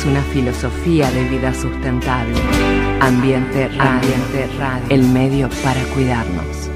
Tenemos 0.00 0.04
una 0.04 0.32
filosofía 0.32 1.10
de 1.10 1.24
vida 1.24 1.52
sustentable. 1.52 2.34
Ambiente 3.00 3.68
Radio. 3.68 3.82
Ambiente 3.82 4.48
Radio. 4.58 4.86
El 4.88 5.02
medio 5.02 5.48
para 5.62 5.82
cuidarnos. 5.94 6.70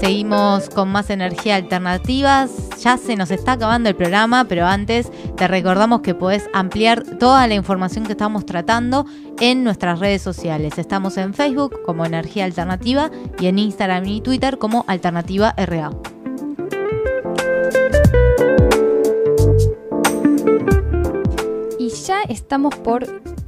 Seguimos 0.00 0.68
con 0.70 0.90
más 0.90 1.08
energía 1.10 1.56
alternativas. 1.56 2.50
Ya 2.80 2.98
se 2.98 3.16
nos 3.16 3.30
está 3.30 3.52
acabando 3.52 3.88
el 3.88 3.96
programa, 3.96 4.44
pero 4.44 4.66
antes 4.66 5.10
te 5.36 5.48
recordamos 5.48 6.00
que 6.02 6.14
podés 6.14 6.48
ampliar 6.52 7.04
toda 7.18 7.46
la 7.46 7.54
información 7.54 8.04
que 8.04 8.12
estamos 8.12 8.44
tratando 8.44 9.06
en 9.40 9.64
nuestras 9.64 9.98
redes 9.98 10.20
sociales. 10.20 10.78
Estamos 10.78 11.16
en 11.16 11.32
Facebook 11.32 11.80
como 11.86 12.04
Energía 12.04 12.44
Alternativa 12.44 13.10
y 13.38 13.46
en 13.46 13.58
Instagram 13.58 14.04
y 14.06 14.20
Twitter 14.20 14.58
como 14.58 14.84
Alternativa 14.88 15.54
RA. 15.56 15.90
Estamos 22.28 22.74
por 22.76 23.06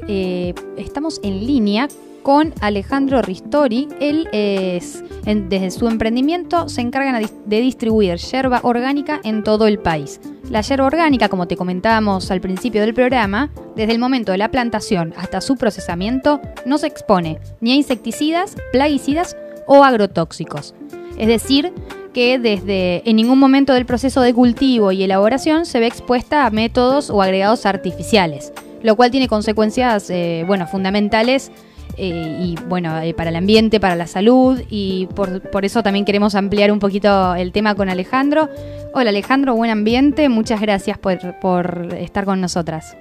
eh, 0.09 0.55
estamos 0.77 1.21
en 1.23 1.47
línea 1.47 1.89
con 2.23 2.53
Alejandro 2.61 3.23
Ristori. 3.23 3.89
Él 4.01 4.29
es, 4.33 5.05
desde 5.25 5.71
su 5.71 5.87
emprendimiento 5.87 6.69
se 6.69 6.81
encargan 6.81 7.25
de 7.45 7.61
distribuir 7.61 8.17
yerba 8.17 8.61
orgánica 8.65 9.21
en 9.23 9.45
todo 9.45 9.67
el 9.67 9.79
país. 9.79 10.21
La 10.51 10.61
yerba 10.61 10.87
orgánica, 10.87 11.29
como 11.29 11.47
te 11.47 11.57
comentábamos 11.57 12.31
al 12.31 12.41
principio 12.41 12.81
del 12.81 12.95
programa, 12.95 13.51
desde 13.77 13.93
el 13.93 13.99
momento 13.99 14.33
de 14.33 14.39
la 14.39 14.51
plantación 14.51 15.15
hasta 15.17 15.41
su 15.41 15.57
procesamiento, 15.57 16.41
no 16.65 16.79
se 16.79 16.89
expone 16.89 17.39
ni 17.61 17.73
a 17.73 17.77
insecticidas, 17.77 18.57
plaguicidas 18.73 19.37
o 19.67 19.85
agrotóxicos. 19.85 20.75
Es 21.19 21.29
decir, 21.29 21.73
que 22.13 22.39
desde 22.39 23.09
en 23.09 23.17
ningún 23.17 23.39
momento 23.39 23.73
del 23.73 23.87
proceso 23.87 24.21
de 24.21 24.35
cultivo 24.35 24.91
y 24.91 25.03
elaboración 25.03 25.67
se 25.67 25.81
ve 25.81 25.87
expuesta 25.87 26.47
a 26.47 26.51
métodos 26.51 27.11
o 27.11 27.23
agregados 27.23 27.67
artificiales, 27.67 28.53
lo 28.83 28.97
cual 28.97 29.11
tiene 29.11 29.29
consecuencias 29.29 30.11
eh, 30.11 30.45
bueno, 30.47 30.67
fundamentales 30.67 31.51
eh, 31.97 32.39
y 32.41 32.57
bueno, 32.67 32.99
eh, 33.01 33.15
para 33.15 33.31
el 33.31 33.37
ambiente, 33.37 33.81
para 33.81 33.97
la 33.97 34.07
salud 34.07 34.61
y 34.69 35.09
por, 35.15 35.41
por, 35.51 35.65
eso 35.65 35.83
también 35.83 36.05
queremos 36.05 36.35
ampliar 36.35 36.71
un 36.71 36.79
poquito 36.79 37.35
el 37.35 37.53
tema 37.53 37.75
con 37.75 37.89
Alejandro. 37.89 38.49
Hola 38.93 39.11
Alejandro, 39.11 39.55
buen 39.55 39.71
ambiente, 39.71 40.29
muchas 40.29 40.61
gracias 40.61 40.99
por, 40.99 41.19
por 41.41 41.89
estar 41.99 42.25
con 42.25 42.41
nosotras. 42.41 42.97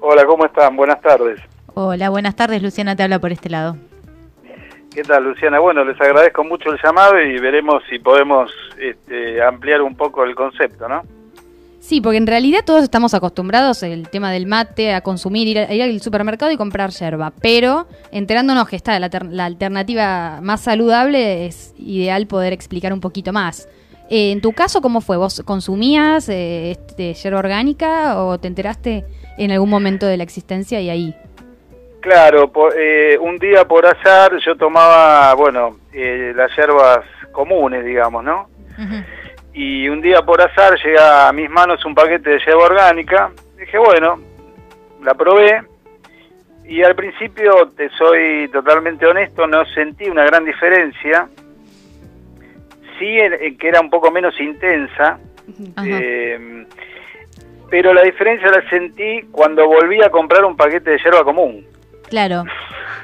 Hola, 0.00 0.24
¿cómo 0.24 0.46
están? 0.46 0.76
Buenas 0.76 1.00
tardes. 1.00 1.40
Hola, 1.74 2.08
buenas 2.10 2.34
tardes, 2.34 2.62
Luciana 2.62 2.96
te 2.96 3.02
habla 3.02 3.18
por 3.18 3.32
este 3.32 3.48
lado. 3.48 3.76
¿Qué 4.92 5.02
tal, 5.02 5.22
Luciana? 5.22 5.60
Bueno, 5.60 5.84
les 5.84 6.00
agradezco 6.00 6.42
mucho 6.42 6.72
el 6.72 6.78
llamado 6.82 7.20
y 7.20 7.38
veremos 7.38 7.82
si 7.88 8.00
podemos 8.00 8.50
este, 8.76 9.40
ampliar 9.40 9.82
un 9.82 9.96
poco 9.96 10.24
el 10.24 10.34
concepto, 10.34 10.88
¿no? 10.88 11.02
Sí, 11.80 12.02
porque 12.02 12.18
en 12.18 12.26
realidad 12.26 12.60
todos 12.64 12.82
estamos 12.82 13.14
acostumbrados 13.14 13.82
el 13.82 14.10
tema 14.10 14.30
del 14.30 14.46
mate, 14.46 14.92
a 14.92 15.00
consumir, 15.00 15.48
ir, 15.48 15.82
al 15.82 16.00
supermercado 16.02 16.52
y 16.52 16.58
comprar 16.58 16.90
yerba, 16.90 17.32
pero 17.40 17.86
enterándonos 18.12 18.68
que 18.68 18.76
está 18.76 18.98
la, 19.00 19.44
alternativa 19.44 20.40
más 20.42 20.60
saludable 20.60 21.46
es 21.46 21.74
ideal 21.78 22.26
poder 22.26 22.52
explicar 22.52 22.92
un 22.92 23.00
poquito 23.00 23.32
más. 23.32 23.66
Eh, 24.10 24.30
en 24.30 24.42
tu 24.42 24.52
caso, 24.52 24.82
¿cómo 24.82 25.00
fue? 25.00 25.16
¿Vos 25.16 25.42
consumías 25.46 26.28
eh, 26.28 26.72
este, 26.72 27.14
yerba 27.14 27.38
orgánica 27.38 28.22
o 28.22 28.38
te 28.38 28.48
enteraste 28.48 29.06
en 29.38 29.50
algún 29.50 29.70
momento 29.70 30.04
de 30.04 30.18
la 30.18 30.22
existencia 30.22 30.82
y 30.82 30.90
ahí? 30.90 31.16
Claro, 32.00 32.52
eh, 32.76 33.16
un 33.18 33.38
día 33.38 33.66
por 33.66 33.86
azar 33.86 34.32
yo 34.44 34.54
tomaba, 34.54 35.32
bueno, 35.34 35.78
las 35.92 36.54
yerbas 36.54 37.00
comunes, 37.32 37.84
digamos, 37.86 38.22
¿no? 38.22 38.48
Y 39.52 39.88
un 39.88 40.00
día 40.00 40.22
por 40.22 40.40
azar 40.40 40.78
llega 40.82 41.28
a 41.28 41.32
mis 41.32 41.50
manos 41.50 41.84
un 41.84 41.94
paquete 41.94 42.30
de 42.30 42.38
yerba 42.44 42.64
orgánica. 42.64 43.30
Dije, 43.58 43.78
bueno, 43.78 44.20
la 45.02 45.14
probé 45.14 45.62
y 46.70 46.84
al 46.84 46.94
principio, 46.94 47.72
te 47.76 47.90
soy 47.90 48.48
totalmente 48.52 49.04
honesto, 49.04 49.44
no 49.44 49.64
sentí 49.74 50.08
una 50.08 50.24
gran 50.24 50.44
diferencia. 50.44 51.28
Sí, 52.96 53.18
en, 53.18 53.58
que 53.58 53.68
era 53.68 53.80
un 53.80 53.90
poco 53.90 54.12
menos 54.12 54.38
intensa, 54.40 55.18
eh, 55.84 56.64
pero 57.68 57.92
la 57.92 58.02
diferencia 58.02 58.48
la 58.50 58.70
sentí 58.70 59.22
cuando 59.32 59.66
volví 59.66 60.00
a 60.00 60.10
comprar 60.10 60.44
un 60.44 60.56
paquete 60.56 60.90
de 60.90 60.98
yerba 60.98 61.24
común. 61.24 61.66
Claro. 62.08 62.44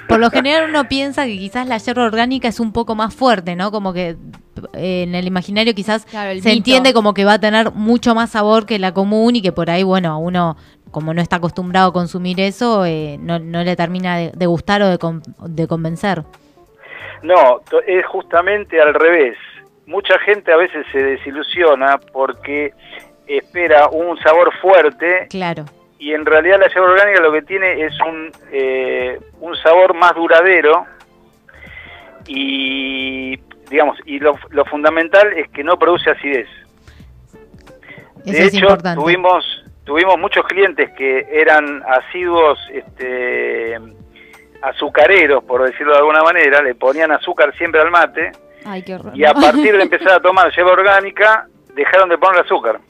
Por 0.07 0.21
lo 0.21 0.31
general 0.31 0.71
uno 0.71 0.87
piensa 0.87 1.25
que 1.25 1.37
quizás 1.37 1.67
la 1.67 1.79
yerba 1.79 2.05
orgánica 2.05 2.47
es 2.47 2.61
un 2.61 2.73
poco 2.73 2.95
más 2.95 3.17
fuerte, 3.17 3.57
¿no? 3.57 3.73
Como 3.73 3.93
que 3.93 4.15
en 4.73 5.15
el 5.15 5.27
imaginario 5.27 5.75
quizás 5.75 6.03
se 6.03 6.53
entiende 6.53 6.93
como 6.93 7.15
que 7.15 7.25
va 7.25 7.35
a 7.35 7.41
tener 7.41 7.73
mucho 7.73 8.15
más 8.15 8.31
sabor 8.31 8.67
que 8.67 8.79
la 8.79 8.93
común 8.93 9.37
y 9.37 9.43
que 9.43 9.53
por 9.53 9.71
ahí, 9.71 9.83
bueno, 9.83 10.11
a 10.11 10.17
uno 10.17 10.57
como 10.91 11.13
no 11.13 11.21
está 11.21 11.37
acostumbrado 11.37 11.91
a 11.91 11.93
consumir 11.93 12.41
eso, 12.41 12.87
eh, 12.87 13.19
no, 13.21 13.39
le 13.39 13.77
termina 13.77 14.17
de, 14.17 14.47
gustar 14.47 14.81
o 14.83 14.89
de, 14.89 15.69
convencer. 15.69 16.23
No, 17.23 17.61
es 17.87 18.07
justamente 18.07 18.81
al 18.81 18.95
revés. 18.95 19.37
Mucha 19.87 20.19
gente 20.21 20.53
a 20.53 20.57
veces 20.57 20.87
se 20.93 21.03
desilusiona 21.03 21.99
porque 22.13 22.73
espera 23.27 23.89
un 23.89 24.17
sabor 24.21 24.53
fuerte. 24.61 25.27
Claro. 25.29 25.65
Y 25.99 26.13
en 26.13 26.25
realidad 26.25 26.61
la 26.61 26.69
yerba 26.69 26.91
orgánica 26.91 27.21
lo 27.21 27.33
que 27.33 27.43
tiene 27.43 27.85
es 27.85 27.95
un, 28.01 28.31
eh, 28.53 29.19
un 29.41 29.57
sabor 29.57 29.95
más 29.95 30.15
duradero 30.15 30.87
y 32.27 33.37
digamos, 33.71 33.99
y 34.05 34.19
lo, 34.19 34.37
fundamental 34.71 35.33
es 35.35 35.49
que 35.51 35.65
no 35.65 35.79
produce 35.79 36.11
acidez. 36.11 36.49
de 38.25 38.45
hecho, 38.45 38.77
tuvimos 38.95 39.65
tuvimos 39.87 40.19
muchos 40.19 40.45
clientes 40.47 40.91
que 40.99 41.27
eran 41.31 41.83
asiduos 41.87 42.59
este, 42.73 43.79
azucareros, 44.61 45.45
por 45.45 45.65
decirlo 45.65 45.93
de 45.93 45.99
alguna 45.99 46.23
manera, 46.23 46.61
le 46.61 46.75
ponían 46.75 47.13
azúcar 47.13 47.57
siempre 47.57 47.81
al 47.81 47.91
mate. 47.91 48.33
Y 49.15 49.25
a 49.25 49.33
partir 49.33 49.77
de 49.77 49.83
empezar 49.85 50.15
a 50.15 50.21
tomar 50.21 50.53
lleva 50.55 50.73
orgánica, 50.73 51.47
dejaron 51.75 52.09
de 52.09 52.19
poner 52.19 52.45
azúcar. 52.45 52.81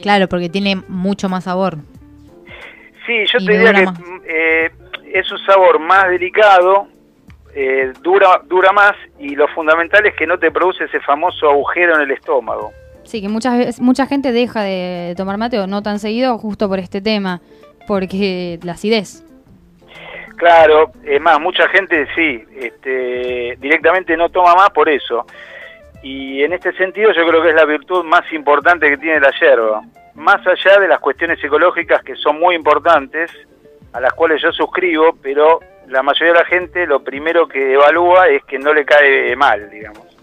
Claro, 0.00 0.28
porque 0.28 0.48
tiene 0.48 0.76
mucho 0.88 1.28
más 1.28 1.44
sabor. 1.44 1.78
Sí, 3.06 3.24
yo 3.32 3.44
te 3.44 3.52
diría 3.52 3.72
que 3.72 3.84
eh, 4.26 4.70
es 5.12 5.30
un 5.32 5.38
sabor 5.44 5.80
más 5.80 6.08
delicado, 6.08 6.86
eh, 7.54 7.92
dura, 8.02 8.40
dura 8.46 8.72
más 8.72 8.94
y 9.18 9.36
lo 9.36 9.46
fundamental 9.48 10.04
es 10.06 10.14
que 10.16 10.26
no 10.26 10.38
te 10.38 10.50
produce 10.50 10.84
ese 10.84 11.00
famoso 11.00 11.48
agujero 11.48 11.94
en 11.94 12.02
el 12.02 12.10
estómago. 12.10 12.72
Sí, 13.04 13.20
que 13.20 13.28
muchas 13.28 13.56
veces, 13.56 13.80
mucha 13.80 14.06
gente 14.06 14.32
deja 14.32 14.62
de 14.62 15.14
tomar 15.16 15.38
mate 15.38 15.58
o 15.60 15.66
no 15.66 15.82
tan 15.82 15.98
seguido 15.98 16.36
justo 16.38 16.68
por 16.68 16.78
este 16.78 17.00
tema, 17.00 17.40
porque 17.86 18.58
la 18.62 18.72
acidez. 18.72 19.24
Claro, 20.36 20.90
es 21.04 21.20
más, 21.20 21.38
mucha 21.40 21.68
gente 21.68 22.08
sí, 22.14 22.42
este, 22.56 23.56
directamente 23.60 24.16
no 24.16 24.30
toma 24.30 24.54
más 24.54 24.70
por 24.70 24.88
eso. 24.88 25.24
Y 26.02 26.42
en 26.42 26.52
este 26.52 26.72
sentido 26.72 27.12
yo 27.12 27.26
creo 27.26 27.42
que 27.42 27.50
es 27.50 27.54
la 27.54 27.64
virtud 27.64 28.04
más 28.04 28.30
importante 28.32 28.88
que 28.90 28.98
tiene 28.98 29.20
la 29.20 29.30
yerba. 29.38 29.82
Más 30.14 30.44
allá 30.46 30.80
de 30.80 30.88
las 30.88 30.98
cuestiones 30.98 31.40
psicológicas 31.40 32.02
que 32.02 32.16
son 32.16 32.40
muy 32.40 32.56
importantes, 32.56 33.30
a 33.92 34.00
las 34.00 34.12
cuales 34.12 34.42
yo 34.42 34.50
suscribo, 34.52 35.16
pero 35.22 35.60
la 35.88 36.02
mayoría 36.02 36.32
de 36.32 36.38
la 36.40 36.46
gente 36.46 36.86
lo 36.86 37.02
primero 37.02 37.48
que 37.48 37.74
evalúa 37.74 38.28
es 38.28 38.44
que 38.44 38.58
no 38.58 38.72
le 38.72 38.84
cae 38.84 39.34
mal, 39.36 39.70
digamos. 39.70 40.14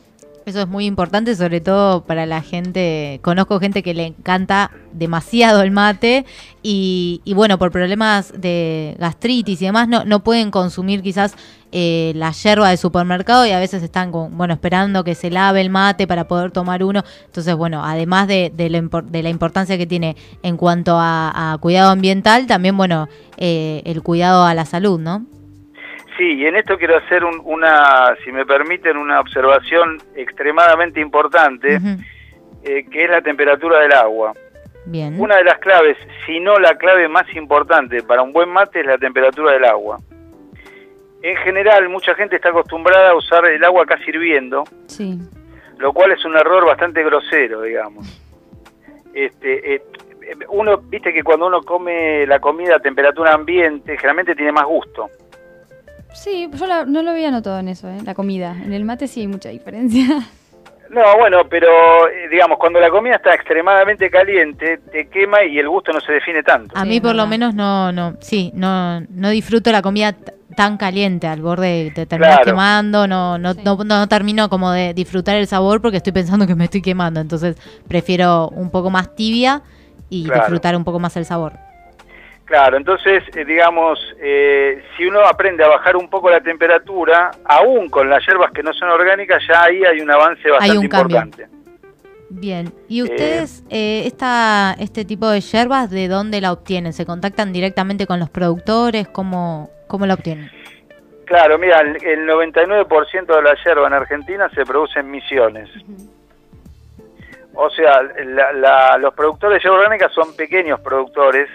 Eso 0.45 0.61
es 0.61 0.67
muy 0.67 0.85
importante, 0.85 1.35
sobre 1.35 1.61
todo 1.61 2.03
para 2.03 2.25
la 2.25 2.41
gente. 2.41 3.19
Conozco 3.21 3.59
gente 3.59 3.83
que 3.83 3.93
le 3.93 4.07
encanta 4.07 4.71
demasiado 4.91 5.61
el 5.61 5.69
mate 5.69 6.25
y, 6.63 7.21
bueno, 7.35 7.59
por 7.59 7.71
problemas 7.71 8.33
de 8.35 8.95
gastritis 8.99 9.61
y 9.61 9.65
demás, 9.65 9.87
no, 9.87 10.03
no 10.03 10.23
pueden 10.23 10.49
consumir 10.49 11.03
quizás 11.03 11.35
eh, 11.71 12.11
la 12.15 12.31
yerba 12.31 12.69
de 12.69 12.77
supermercado 12.77 13.45
y 13.45 13.51
a 13.51 13.59
veces 13.59 13.83
están 13.83 14.11
bueno 14.11 14.53
esperando 14.53 15.03
que 15.03 15.15
se 15.15 15.29
lave 15.29 15.61
el 15.61 15.69
mate 15.69 16.07
para 16.07 16.27
poder 16.27 16.51
tomar 16.51 16.83
uno. 16.83 17.03
Entonces, 17.25 17.55
bueno, 17.55 17.85
además 17.85 18.27
de, 18.27 18.51
de, 18.53 18.69
la, 18.69 19.29
importancia 19.29 19.77
que 19.77 19.85
tiene 19.85 20.15
en 20.41 20.57
cuanto 20.57 20.97
a, 20.99 21.57
cuidado 21.61 21.91
ambiental, 21.91 22.47
también, 22.47 22.75
bueno, 22.75 23.07
eh, 23.37 23.83
el 23.85 24.01
cuidado 24.01 24.43
a 24.43 24.55
la 24.55 24.65
salud, 24.65 24.99
¿no? 24.99 25.25
Sí, 26.21 26.33
y 26.33 26.45
en 26.45 26.55
esto 26.55 26.77
quiero 26.77 26.97
hacer 26.97 27.23
una, 27.25 28.15
si 28.23 28.31
me 28.31 28.45
permiten, 28.45 28.95
una 28.95 29.19
observación 29.19 29.97
extremadamente 30.13 30.99
importante, 30.99 31.79
eh, 32.61 32.85
que 32.91 33.05
es 33.05 33.09
la 33.09 33.23
temperatura 33.23 33.79
del 33.79 33.91
agua. 33.91 34.31
Bien. 34.85 35.19
Una 35.19 35.37
de 35.37 35.45
las 35.45 35.57
claves, 35.57 35.97
si 36.27 36.39
no 36.39 36.59
la 36.59 36.75
clave 36.75 37.07
más 37.07 37.25
importante 37.35 38.03
para 38.03 38.21
un 38.21 38.33
buen 38.33 38.49
mate 38.49 38.81
es 38.81 38.85
la 38.85 38.99
temperatura 38.99 39.53
del 39.53 39.65
agua. 39.65 39.97
En 41.23 41.37
general, 41.37 41.89
mucha 41.89 42.13
gente 42.13 42.35
está 42.35 42.49
acostumbrada 42.49 43.09
a 43.09 43.15
usar 43.15 43.43
el 43.47 43.63
agua 43.63 43.87
casi 43.87 44.11
hirviendo, 44.11 44.63
sí. 44.85 45.17
lo 45.79 45.91
cual 45.91 46.11
es 46.11 46.23
un 46.23 46.37
error 46.37 46.67
bastante 46.67 47.03
grosero, 47.03 47.63
digamos. 47.63 48.05
Este, 49.15 49.73
eh, 49.73 49.81
uno, 50.49 50.77
viste 50.77 51.11
que 51.13 51.23
cuando 51.23 51.47
uno 51.47 51.63
come 51.63 52.27
la 52.27 52.39
comida 52.39 52.75
a 52.75 52.79
temperatura 52.79 53.33
ambiente, 53.33 53.97
generalmente 53.97 54.35
tiene 54.35 54.51
más 54.51 54.65
gusto. 54.65 55.09
Sí, 56.13 56.49
yo 56.53 56.85
no 56.85 57.01
lo 57.03 57.11
había 57.11 57.31
notado 57.31 57.59
en 57.59 57.67
eso, 57.69 57.89
¿eh? 57.89 57.97
la 58.05 58.13
comida. 58.13 58.55
En 58.63 58.73
el 58.73 58.83
mate 58.85 59.07
sí 59.07 59.21
hay 59.21 59.27
mucha 59.27 59.49
diferencia. 59.49 60.05
No, 60.93 61.01
bueno, 61.17 61.47
pero 61.49 61.69
eh, 62.09 62.27
digamos, 62.29 62.57
cuando 62.57 62.77
la 62.77 62.89
comida 62.89 63.15
está 63.15 63.33
extremadamente 63.33 64.09
caliente, 64.11 64.77
te 64.91 65.07
quema 65.07 65.41
y 65.45 65.57
el 65.57 65.69
gusto 65.69 65.93
no 65.93 66.01
se 66.01 66.11
define 66.11 66.43
tanto. 66.43 66.77
A 66.77 66.83
mí 66.83 66.99
por 66.99 67.15
lo 67.15 67.25
menos 67.27 67.55
no, 67.55 67.93
no, 67.93 68.17
sí, 68.19 68.51
no, 68.53 68.99
no 68.99 69.29
disfruto 69.29 69.71
la 69.71 69.81
comida 69.81 70.13
tan 70.53 70.75
caliente 70.75 71.27
al 71.27 71.41
borde, 71.41 71.93
te 71.95 72.05
terminas 72.05 72.39
Claro. 72.39 72.51
quemando, 72.51 73.07
no, 73.07 73.37
no, 73.37 73.53
Sí. 73.53 73.61
no, 73.63 73.77
no 73.85 74.07
termino 74.09 74.49
como 74.49 74.69
de 74.71 74.93
disfrutar 74.93 75.37
el 75.37 75.47
sabor 75.47 75.81
porque 75.81 75.95
estoy 75.95 76.11
pensando 76.11 76.45
que 76.45 76.55
me 76.55 76.65
estoy 76.65 76.81
quemando, 76.81 77.21
entonces 77.21 77.55
prefiero 77.87 78.49
un 78.49 78.69
poco 78.69 78.89
más 78.89 79.15
tibia 79.15 79.61
y 80.09 80.25
Claro. 80.25 80.41
disfrutar 80.41 80.75
un 80.75 80.83
poco 80.83 80.99
más 80.99 81.15
el 81.15 81.23
sabor. 81.23 81.53
Claro, 82.51 82.75
entonces, 82.75 83.23
eh, 83.33 83.45
digamos, 83.45 83.97
eh, 84.19 84.83
si 84.97 85.05
uno 85.05 85.21
aprende 85.21 85.63
a 85.63 85.69
bajar 85.69 85.95
un 85.95 86.09
poco 86.09 86.29
la 86.29 86.41
temperatura, 86.41 87.31
aún 87.45 87.87
con 87.87 88.09
las 88.09 88.25
hierbas 88.27 88.51
que 88.51 88.61
no 88.61 88.73
son 88.73 88.89
orgánicas, 88.89 89.41
ya 89.47 89.63
ahí 89.63 89.85
hay 89.85 90.01
un 90.01 90.11
avance 90.11 90.49
bastante 90.49 90.77
un 90.77 90.87
cambio. 90.89 91.17
importante. 91.21 91.47
Bien, 92.29 92.73
¿y 92.89 93.03
ustedes 93.03 93.63
eh, 93.69 94.03
esta, 94.05 94.75
este 94.79 95.05
tipo 95.05 95.29
de 95.29 95.39
yerbas 95.39 95.89
de 95.89 96.09
dónde 96.09 96.41
la 96.41 96.51
obtienen? 96.51 96.91
¿Se 96.91 97.05
contactan 97.05 97.53
directamente 97.53 98.05
con 98.05 98.19
los 98.19 98.29
productores? 98.29 99.07
¿Cómo, 99.07 99.69
cómo 99.87 100.05
la 100.05 100.15
obtienen? 100.15 100.51
Claro, 101.27 101.57
mira, 101.57 101.79
el, 101.79 102.03
el 102.05 102.27
99% 102.27 103.33
de 103.33 103.41
la 103.41 103.55
yerba 103.63 103.87
en 103.87 103.93
Argentina 103.93 104.49
se 104.53 104.65
produce 104.65 104.99
en 104.99 105.09
misiones. 105.09 105.69
O 107.53 107.69
sea, 107.69 108.01
la- 108.25 108.51
la- 108.51 108.97
los 108.97 109.13
productores 109.13 109.59
de 109.59 109.63
yerba 109.63 109.77
orgánica 109.77 110.09
son 110.09 110.35
pequeños 110.35 110.81
productores 110.81 111.47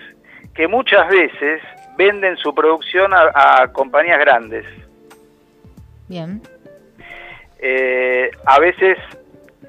que 0.57 0.67
muchas 0.67 1.09
veces 1.09 1.61
venden 1.97 2.37
su 2.39 2.55
producción 2.55 3.13
a, 3.15 3.31
a 3.63 3.73
compañías 3.73 4.19
grandes. 4.19 4.65
Bien, 6.09 6.41
Eh, 7.59 8.31
a 8.45 8.61
veces 8.61 8.99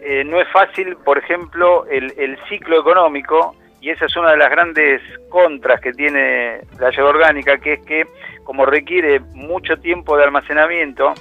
eh, 0.01 0.23
no 0.25 0.39
es 0.41 0.47
fácil, 0.49 0.97
por 0.97 1.17
ejemplo, 1.17 1.85
el, 1.87 2.13
el 2.17 2.37
ciclo 2.49 2.79
económico, 2.79 3.55
y 3.79 3.89
esa 3.89 4.05
es 4.05 4.15
una 4.17 4.31
de 4.31 4.37
las 4.37 4.49
grandes 4.49 5.01
contras 5.29 5.79
que 5.79 5.93
tiene 5.93 6.61
la 6.79 6.91
yerba 6.91 7.09
orgánica, 7.09 7.57
que 7.57 7.73
es 7.73 7.85
que 7.85 8.05
como 8.43 8.65
requiere 8.65 9.19
mucho 9.33 9.77
tiempo 9.77 10.17
de 10.17 10.23
almacenamiento 10.25 11.13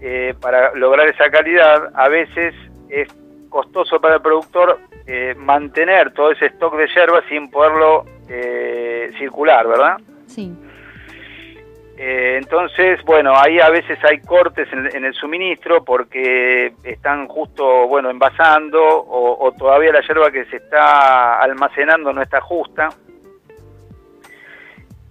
eh, 0.00 0.34
para 0.40 0.74
lograr 0.74 1.08
esa 1.08 1.30
calidad, 1.30 1.90
a 1.94 2.08
veces 2.08 2.54
es 2.88 3.08
costoso 3.48 4.00
para 4.00 4.16
el 4.16 4.22
productor 4.22 4.80
eh, 5.06 5.34
mantener 5.36 6.12
todo 6.12 6.32
ese 6.32 6.46
stock 6.46 6.76
de 6.76 6.88
yerba 6.88 7.22
sin 7.28 7.50
poderlo 7.50 8.04
eh, 8.28 9.10
circular, 9.18 9.66
¿verdad? 9.66 9.96
Sí. 10.26 10.52
Eh, 11.96 12.38
entonces, 12.42 13.00
bueno, 13.04 13.34
ahí 13.36 13.60
a 13.60 13.70
veces 13.70 13.98
hay 14.02 14.20
cortes 14.20 14.68
en, 14.72 14.94
en 14.96 15.04
el 15.04 15.14
suministro 15.14 15.84
porque 15.84 16.74
están 16.82 17.28
justo, 17.28 17.86
bueno, 17.86 18.10
envasando 18.10 18.82
o, 18.82 19.46
o 19.46 19.52
todavía 19.52 19.92
la 19.92 20.00
yerba 20.00 20.30
que 20.32 20.44
se 20.46 20.56
está 20.56 21.40
almacenando 21.40 22.12
no 22.12 22.20
está 22.20 22.40
justa. 22.40 22.88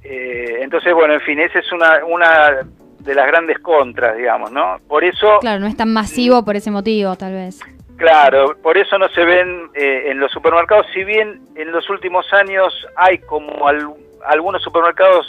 Eh, 0.03 0.57
entonces, 0.61 0.93
bueno, 0.93 1.13
en 1.13 1.21
fin, 1.21 1.39
esa 1.39 1.59
es 1.59 1.71
una, 1.71 2.03
una 2.05 2.67
de 2.99 3.15
las 3.15 3.27
grandes 3.27 3.59
contras, 3.59 4.17
digamos, 4.17 4.51
¿no? 4.51 4.77
Por 4.87 5.03
eso, 5.03 5.39
Claro, 5.39 5.61
no 5.61 5.67
es 5.67 5.77
tan 5.77 5.93
masivo 5.93 6.43
por 6.43 6.57
ese 6.57 6.71
motivo, 6.71 7.15
tal 7.15 7.33
vez. 7.33 7.61
Claro, 7.97 8.55
por 8.61 8.77
eso 8.77 8.97
no 8.97 9.07
se 9.09 9.23
ven 9.23 9.69
eh, 9.75 10.11
en 10.11 10.19
los 10.19 10.31
supermercados, 10.31 10.85
si 10.93 11.03
bien 11.03 11.41
en 11.55 11.71
los 11.71 11.89
últimos 11.89 12.25
años 12.33 12.73
hay 12.95 13.19
como 13.19 13.67
al- 13.67 13.93
algunos 14.25 14.61
supermercados 14.63 15.25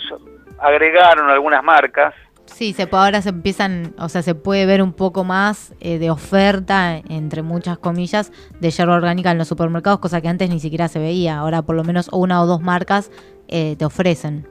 agregaron 0.58 1.28
algunas 1.30 1.62
marcas, 1.64 2.14
sí, 2.46 2.72
se, 2.72 2.86
puede- 2.86 3.02
ahora 3.04 3.22
se 3.22 3.30
empiezan, 3.30 3.94
o 3.98 4.08
sea, 4.08 4.22
se 4.22 4.34
puede 4.34 4.66
ver 4.66 4.82
un 4.82 4.92
poco 4.92 5.24
más 5.24 5.74
eh, 5.80 5.98
de 5.98 6.10
oferta, 6.10 6.96
entre 7.08 7.42
muchas 7.42 7.78
comillas, 7.78 8.32
de 8.60 8.70
yerba 8.70 8.94
orgánica 8.94 9.30
en 9.32 9.38
los 9.38 9.48
supermercados, 9.48 9.98
cosa 10.00 10.20
que 10.20 10.28
antes 10.28 10.48
ni 10.50 10.60
siquiera 10.60 10.88
se 10.88 10.98
veía. 11.00 11.38
Ahora 11.38 11.62
por 11.62 11.74
lo 11.74 11.82
menos 11.84 12.08
una 12.12 12.40
o 12.42 12.46
dos 12.46 12.60
marcas 12.60 13.10
eh, 13.48 13.74
te 13.78 13.84
ofrecen. 13.84 14.46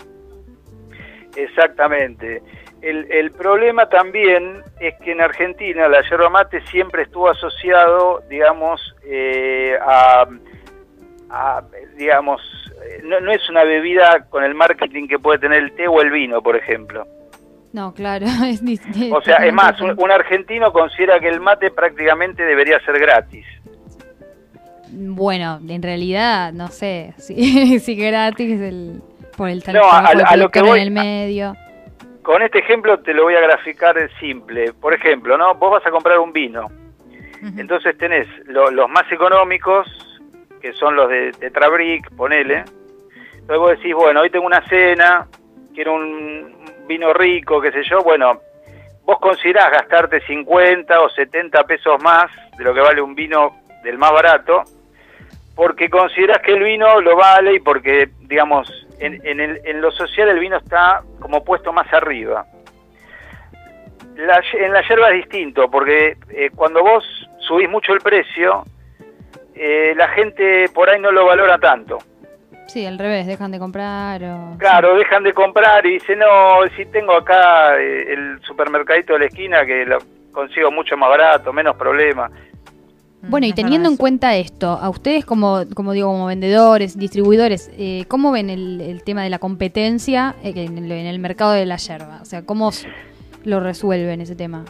Exactamente. 1.36 2.42
El, 2.84 3.10
el 3.12 3.32
problema 3.32 3.88
también 3.88 4.62
es 4.82 4.94
que 5.04 5.14
en 5.14 5.22
Argentina 5.22 5.88
la 5.88 6.02
yerba 6.10 6.30
mate 6.30 6.60
siempre 6.68 7.04
estuvo 7.04 7.30
asociado, 7.30 8.22
digamos, 8.30 8.94
eh, 9.06 9.78
a, 9.82 10.28
a, 11.30 11.64
digamos, 11.98 12.42
eh, 12.86 13.02
no, 13.06 13.22
no 13.22 13.32
es 13.32 13.50
una 13.50 13.64
bebida 13.64 14.26
con 14.30 14.44
el 14.44 14.54
marketing 14.54 15.08
que 15.08 15.18
puede 15.18 15.40
tener 15.40 15.64
el 15.64 15.72
té 15.72 15.88
o 15.88 16.02
el 16.02 16.12
vino, 16.12 16.42
por 16.42 16.58
ejemplo. 16.58 17.08
No, 17.72 17.94
claro. 17.94 18.26
es 18.46 18.62
O 19.14 19.22
sea, 19.22 19.38
es 19.38 19.54
más, 19.54 19.80
un, 19.80 20.12
argentino 20.12 20.74
considera 20.74 21.22
que 21.22 21.30
el 21.30 21.40
mate 21.40 21.72
prácticamente 21.72 22.44
debería 22.44 22.82
ser 22.82 23.00
gratis. 23.00 23.46
Bueno, 24.92 25.60
en 25.68 25.82
realidad, 25.82 26.52
no 26.52 26.68
sé, 26.68 27.14
si, 27.18 27.80
si 27.80 27.96
gratis 27.96 28.60
el, 28.60 29.02
por 29.38 29.50
el 29.50 29.64
tal 29.64 29.76
No, 29.76 29.90
a- 29.90 30.36
lo 30.36 30.50
que 30.50 30.62
voy- 30.62 30.80
en 30.82 30.84
el 30.88 30.92
medio. 30.92 31.56
Con 32.24 32.42
este 32.42 32.60
ejemplo 32.60 33.00
te 33.00 33.14
lo 33.14 33.24
voy 33.24 33.36
a 33.36 33.42
graficar 33.42 33.96
simple. 34.20 34.74
Por 34.74 34.94
ejemplo, 34.94 35.38
¿no? 35.38 35.56
Vos 35.56 35.72
vas 35.72 35.86
a 35.86 35.92
comprar 35.92 36.20
un 36.20 36.32
vino. 36.34 36.70
Entonces 37.58 37.98
tenés 37.98 38.26
lo- 38.46 38.72
los 38.72 38.90
más 38.90 39.04
económicos, 39.12 39.86
que 40.62 40.72
son 40.74 40.96
los 40.96 41.10
de 41.10 41.34
Tetrabric, 41.34 42.10
ponele. 42.16 42.64
Entonces 43.34 43.58
vos 43.58 43.72
decís, 43.72 43.94
bueno, 43.94 44.22
hoy 44.22 44.30
tengo 44.30 44.46
una 44.46 44.66
cena, 44.70 45.28
quiero 45.74 45.94
un 45.96 46.56
vino 46.88 47.12
rico, 47.14 47.60
qué 47.60 47.72
sé 47.74 47.84
yo. 47.84 48.00
Bueno, 48.02 48.40
vos 49.04 49.20
considerás 49.20 49.70
gastarte 49.72 50.22
50 50.22 51.02
o 51.02 51.10
70 51.10 51.66
pesos 51.66 52.02
más 52.02 52.32
de 52.58 52.64
lo 52.64 52.74
que 52.74 52.80
vale 52.80 53.02
un 53.02 53.14
vino 53.14 53.58
del 53.84 53.98
más 53.98 54.14
barato, 54.14 54.64
porque 55.56 55.90
considerás 55.90 56.40
que 56.40 56.54
el 56.54 56.64
vino 56.64 57.00
lo 57.02 57.16
vale 57.16 57.56
y 57.56 57.60
porque, 57.60 58.10
digamos, 58.22 58.68
en, 59.00 59.20
en, 59.26 59.40
el- 59.40 59.62
en 59.66 59.82
lo 59.82 59.92
social 59.92 60.30
el 60.30 60.40
vino 60.40 60.58
está 60.58 61.02
como 61.20 61.44
puesto 61.44 61.72
más 61.74 61.92
arriba. 61.94 62.46
La 64.16 64.42
en 64.54 64.74
la 64.74 64.88
yerba 64.88 65.10
es 65.10 65.16
distinto, 65.16 65.70
porque 65.72 66.18
eh, 66.30 66.50
cuando 66.56 66.82
vos 66.84 67.04
subís 67.40 67.68
mucho 67.70 67.94
el 67.94 68.00
precio, 68.00 68.64
eh, 69.56 69.94
la 69.96 70.08
gente 70.10 70.66
por 70.74 70.90
ahí 70.90 71.00
no 71.00 71.12
lo 71.12 71.26
valora 71.26 71.58
tanto. 71.58 71.98
Sí, 72.68 72.86
al 72.86 72.98
revés, 72.98 73.28
dejan 73.28 73.52
de 73.52 73.60
comprar 73.60 74.24
o... 74.24 74.58
Claro, 74.58 74.96
dejan 74.96 75.24
de 75.24 75.34
comprar 75.34 75.86
y 75.86 75.94
dicen, 75.96 76.20
no, 76.20 76.60
si 76.76 76.86
tengo 76.86 77.14
acá 77.14 77.78
eh, 77.80 78.14
el 78.14 78.40
supermercadito 78.42 79.14
de 79.14 79.20
la 79.20 79.26
esquina 79.26 79.66
que 79.66 79.86
lo 79.86 79.98
consigo 80.32 80.72
mucho 80.72 80.96
más 80.96 81.10
barato, 81.10 81.52
menos 81.54 81.76
problema. 81.76 82.30
Bueno, 83.30 83.48
y 83.48 83.54
teniendo 83.54 83.90
en 83.90 83.96
cuenta 83.96 84.36
esto, 84.36 84.68
a 84.68 84.90
ustedes 84.90 85.26
como, 85.26 85.64
como 85.74 85.94
digo, 85.94 86.10
como 86.10 86.26
vendedores, 86.26 86.98
distribuidores, 86.98 87.72
eh, 87.78 88.04
¿cómo 88.10 88.32
ven 88.32 88.50
el, 88.50 88.82
el 88.82 89.04
tema 89.04 89.24
de 89.24 89.30
la 89.30 89.40
competencia 89.40 90.36
eh, 90.44 90.52
en 90.56 90.78
el, 90.78 90.92
en 90.92 91.06
el 91.06 91.20
mercado 91.20 91.54
de 91.54 91.66
la 91.66 91.78
yerba? 91.78 92.20
O 92.22 92.26
sea, 92.26 92.46
¿cómo 92.46 92.72
lo 93.46 93.60
resuelven 93.62 94.20
ese 94.20 94.36
tema? 94.36 94.66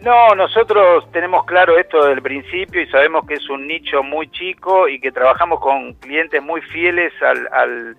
No, 0.00 0.34
nosotros 0.34 1.04
tenemos 1.12 1.44
claro 1.44 1.78
esto 1.78 1.98
desde 1.98 2.14
el 2.14 2.22
principio 2.22 2.80
y 2.80 2.86
sabemos 2.88 3.26
que 3.26 3.34
es 3.34 3.48
un 3.50 3.68
nicho 3.68 4.02
muy 4.02 4.28
chico 4.30 4.88
y 4.88 4.98
que 4.98 5.12
trabajamos 5.12 5.60
con 5.60 5.92
clientes 5.94 6.42
muy 6.42 6.60
fieles 6.62 7.12
al, 7.22 7.46
al, 7.52 7.96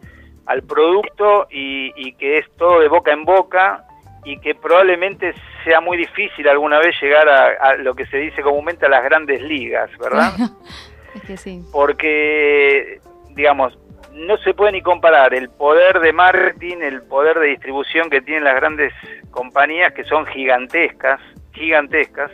al 0.47 0.63
producto 0.63 1.47
y, 1.51 1.93
y 1.95 2.13
que 2.13 2.39
es 2.39 2.45
todo 2.57 2.79
de 2.79 2.89
boca 2.89 3.13
en 3.13 3.23
boca 3.23 3.85
y 4.23 4.37
que 4.39 4.55
probablemente 4.55 5.33
sea 5.63 5.81
muy 5.81 5.97
difícil 5.97 6.47
alguna 6.47 6.79
vez 6.79 6.95
llegar 7.01 7.27
a, 7.27 7.53
a 7.59 7.75
lo 7.75 7.95
que 7.95 8.05
se 8.07 8.17
dice 8.17 8.41
comúnmente 8.41 8.85
a 8.85 8.89
las 8.89 9.03
grandes 9.03 9.41
ligas, 9.41 9.89
¿verdad? 9.97 10.33
es 11.15 11.21
que 11.23 11.37
sí. 11.37 11.61
porque, 11.71 12.99
digamos, 13.31 13.77
no 14.13 14.37
se 14.37 14.53
puede 14.53 14.73
ni 14.73 14.81
comparar 14.81 15.33
el 15.33 15.49
poder 15.49 15.99
de 15.99 16.13
marketing, 16.13 16.77
el 16.81 17.01
poder 17.03 17.39
de 17.39 17.47
distribución 17.47 18.09
que 18.09 18.21
tienen 18.21 18.43
las 18.43 18.55
grandes 18.55 18.93
compañías 19.31 19.93
que 19.93 20.03
son 20.03 20.25
gigantescas, 20.27 21.19
gigantescas, 21.53 22.31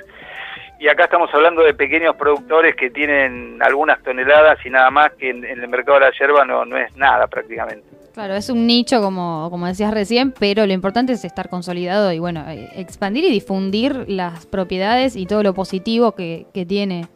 y 0.79 0.87
acá 0.87 1.03
estamos 1.05 1.29
hablando 1.33 1.61
de 1.61 1.73
pequeños 1.73 2.15
productores 2.15 2.75
que 2.75 2.89
tienen 2.89 3.59
algunas 3.61 4.01
toneladas 4.01 4.57
y 4.65 4.69
nada 4.69 4.89
más 4.91 5.11
que 5.13 5.29
en, 5.29 5.43
en 5.43 5.59
el 5.61 5.67
mercado 5.67 5.99
de 5.99 6.05
la 6.05 6.11
yerba 6.17 6.45
no, 6.45 6.63
no 6.65 6.77
es 6.77 6.95
nada 6.95 7.27
prácticamente. 7.27 7.83
Claro, 8.13 8.33
es 8.35 8.49
un 8.49 8.65
nicho, 8.65 9.01
como, 9.01 9.49
como 9.49 9.67
decías 9.67 9.93
recién, 9.93 10.31
pero 10.37 10.65
lo 10.65 10.73
importante 10.73 11.13
es 11.13 11.23
estar 11.23 11.47
consolidado 11.49 12.11
y, 12.11 12.19
bueno, 12.19 12.43
eh, 12.49 12.69
expandir 12.75 13.23
y 13.25 13.29
difundir 13.31 14.05
las 14.09 14.45
propiedades 14.45 15.15
y 15.15 15.25
todo 15.25 15.43
lo 15.43 15.53
positivo 15.53 16.13
que, 16.15 16.45
que 16.53 16.65
tiene 16.65 17.07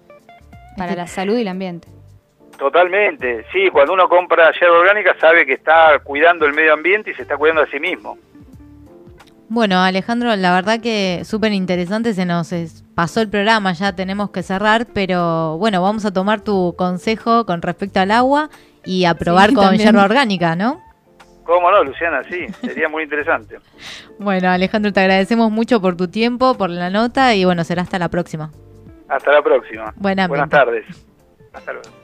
para 0.78 0.92
Este- 0.92 1.02
la 1.02 1.08
salud 1.08 1.38
y 1.38 1.42
el 1.42 1.48
ambiente. 1.48 1.88
Totalmente, 2.58 3.46
sí, 3.52 3.70
cuando 3.72 3.94
uno 3.94 4.08
compra 4.08 4.52
yerba 4.60 4.78
orgánica 4.78 5.16
sabe 5.20 5.46
que 5.46 5.54
está 5.54 6.00
cuidando 6.04 6.46
el 6.46 6.54
medio 6.54 6.74
ambiente 6.74 7.12
y 7.12 7.16
se 7.16 7.24
está 7.24 7.36
cuidando 7.36 7.64
a 7.64 7.68
sí 7.68 7.80
mismo. 7.80 8.18
Bueno, 9.50 9.82
Alejandro, 9.82 10.36
la 10.36 10.54
verdad 10.54 10.80
que 10.80 11.22
súper 11.26 11.52
interesante, 11.52 12.14
se 12.14 12.26
nos 12.26 12.52
es- 12.54 12.83
pasó 12.96 13.22
el 13.22 13.30
programa, 13.30 13.74
ya 13.74 13.96
tenemos 13.96 14.30
que 14.32 14.44
cerrar, 14.44 14.88
pero 14.94 15.58
bueno, 15.58 15.82
vamos 15.82 16.06
a 16.06 16.12
tomar 16.14 16.42
tu 16.42 16.76
consejo 16.78 17.46
con 17.46 17.62
respecto 17.62 18.00
al 18.00 18.12
agua 18.12 18.50
y 18.86 19.06
a 19.06 19.14
probar 19.16 19.50
Sí, 19.50 19.56
con 19.56 19.64
también. 19.66 19.86
yerba 19.88 20.04
orgánica, 20.04 20.56
¿no? 20.56 20.82
¿Cómo 21.46 21.70
no, 21.72 21.84
Luciana? 21.84 22.22
Sí, 22.30 22.46
sería 22.62 22.88
muy 22.90 23.04
interesante. 23.04 23.58
Bueno, 24.20 24.50
Alejandro, 24.50 24.94
te 24.94 25.00
agradecemos 25.02 25.52
mucho 25.52 25.82
por 25.82 25.98
tu 25.98 26.08
tiempo, 26.08 26.54
por 26.56 26.70
la 26.70 26.90
nota 26.92 27.34
y 27.36 27.44
bueno, 27.46 27.64
será 27.64 27.82
hasta 27.82 27.98
la 28.00 28.10
próxima. 28.10 28.52
Hasta 29.10 29.32
la 29.32 29.42
próxima. 29.42 29.94
Buenas 29.98 30.30
tardes. 30.50 30.86
Hasta 31.52 31.74
luego. 31.74 32.03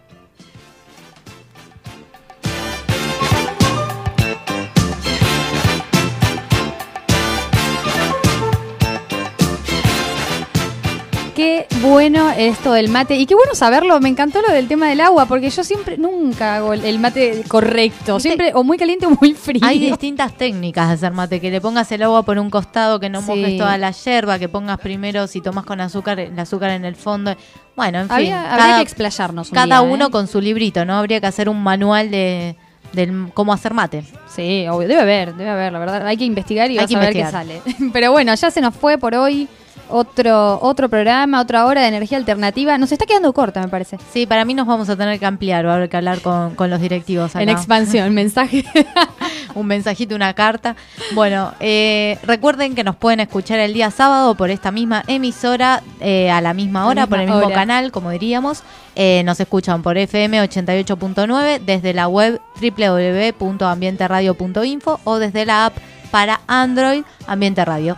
Qué 11.39 11.67
bueno 11.79 12.31
esto 12.31 12.74
del 12.74 12.89
mate. 12.89 13.15
Y 13.15 13.25
qué 13.25 13.34
bueno 13.34 13.55
saberlo. 13.55 13.98
Me 14.01 14.10
encantó 14.10 14.41
lo 14.41 14.51
del 14.51 14.67
tema 14.67 14.89
del 14.89 15.00
agua, 15.00 15.25
porque 15.25 15.50
yo 15.50 15.63
siempre, 15.63 15.98
nunca 15.98 16.55
hago 16.58 16.74
el 16.74 17.00
mate 17.00 17.46
correcto. 17.48 18.19
Siempre 18.19 18.51
o 18.53 18.65
muy 18.65 18.77
caliente 18.77 19.05
o 19.05 19.12
muy 19.12 19.34
frío. 19.34 19.62
Hay 19.63 19.79
distintas 19.79 20.34
técnicas 20.34 20.89
de 20.89 20.93
hacer 20.96 21.13
mate. 21.13 21.39
Que 21.39 21.50
le 21.50 21.62
pongas 21.62 21.89
el 21.93 22.03
agua 22.03 22.24
por 22.24 22.38
un 22.39 22.50
costado, 22.50 23.00
que 23.00 23.08
no 23.08 23.22
mojes 23.22 23.58
toda 23.58 23.77
la 23.77 23.91
yerba, 23.91 24.38
que 24.38 24.50
pongas 24.50 24.79
primero, 24.79 25.27
si 25.27 25.39
tomas 25.39 25.63
con 25.63 25.79
azúcar, 25.79 26.19
el 26.19 26.38
azúcar 26.38 26.72
en 26.72 26.84
el 26.84 26.98
fondo. 26.98 27.34
Bueno, 27.74 28.01
en 28.01 28.10
fin. 28.10 28.34
Habría 28.34 28.75
que 28.75 28.81
explayarnos. 28.81 29.50
cada 29.50 29.81
uno 29.81 30.08
¿eh? 30.08 30.12
con 30.12 30.27
su 30.27 30.41
librito, 30.41 30.84
¿no? 30.84 30.98
Habría 30.98 31.22
que 31.22 31.27
hacer 31.27 31.48
un 31.48 31.63
manual 31.63 32.12
de 32.12 32.58
del 32.91 33.31
cómo 33.34 33.53
hacer 33.53 33.74
mate. 33.74 34.03
Sí, 34.27 34.65
obvio, 34.69 34.89
debe 34.89 35.01
haber, 35.01 35.36
debe 35.36 35.50
haber, 35.51 35.72
la 35.72 35.79
verdad. 35.79 36.05
Hay 36.05 36.17
que 36.17 36.25
investigar 36.25 36.69
y 36.69 36.79
Hay 36.79 36.93
a 36.93 37.00
ver 37.00 37.13
qué 37.13 37.25
sale. 37.27 37.62
Pero 37.93 38.12
bueno, 38.12 38.36
ya 38.36 38.51
se 38.51 38.60
nos 38.60 38.75
fue 38.75 38.98
por 38.98 39.15
hoy 39.15 39.48
otro, 39.89 40.60
otro 40.62 40.89
programa, 40.89 41.41
otra 41.41 41.65
hora 41.65 41.81
de 41.81 41.88
energía 41.88 42.17
alternativa. 42.17 42.77
Nos 42.77 42.91
está 42.91 43.05
quedando 43.05 43.34
corta, 43.34 43.62
me 43.62 43.67
parece. 43.67 43.98
Sí, 44.12 44.25
para 44.25 44.46
mí 44.46 44.53
nos 44.53 44.67
vamos 44.67 44.89
a 44.89 44.96
tener 44.96 45.19
que 45.19 45.25
ampliar, 45.25 45.65
va 45.65 45.74
a 45.74 45.75
haber 45.75 45.89
que 45.89 45.98
hablar 45.98 46.22
con, 46.22 46.55
los 46.69 46.81
directivos. 46.81 47.36
En 47.36 47.50
expansión, 47.50 48.13
mensaje. 48.13 48.63
Un 49.55 49.65
mensajito, 49.65 50.13
una 50.15 50.36
carta. 50.36 50.75
Bueno, 51.15 51.53
eh, 51.60 52.19
recuerden 52.24 52.75
que 52.75 52.84
nos 52.84 52.96
pueden 52.96 53.19
escuchar 53.19 53.58
el 53.60 53.74
día 53.74 53.89
sábado 53.89 54.36
por 54.36 54.51
esta 54.51 54.69
misma 54.72 55.03
emisora, 55.08 55.81
eh, 56.00 56.29
a 56.29 56.39
la 56.39 56.53
misma 56.53 56.86
hora, 56.86 57.08
por 57.08 57.19
el 57.19 57.27
mismo 57.27 57.50
canal, 57.50 57.91
como 57.91 58.12
diríamos. 58.12 58.62
Eh, 58.96 59.24
nos 59.24 59.39
escuchan 59.39 59.81
por 59.81 59.98
FM 59.98 60.39
88.9 60.43 61.62
desde 61.62 61.96
la 61.96 62.08
web 62.08 62.39
www.ambienteradio.info 62.62 65.00
o 65.03 65.17
desde 65.17 65.46
la 65.46 65.65
app 65.67 65.77
para 66.12 66.41
Android 66.48 67.03
Ambiente 67.27 67.63
Radio. 67.65 67.98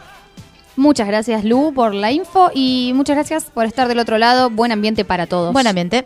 Muchas 0.76 1.08
gracias 1.08 1.44
Lu 1.44 1.74
por 1.74 1.94
la 1.94 2.12
info 2.12 2.50
y 2.54 2.92
muchas 2.96 3.16
gracias 3.16 3.46
por 3.46 3.66
estar 3.66 3.88
del 3.88 4.00
otro 4.00 4.18
lado. 4.18 4.50
Buen 4.50 4.72
ambiente 4.72 5.06
para 5.06 5.28
todos. 5.28 5.54
Buen 5.54 5.68
ambiente. 5.68 6.06